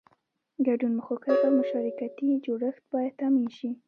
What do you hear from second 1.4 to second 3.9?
او مشارکتي جوړښت باید تامین شي.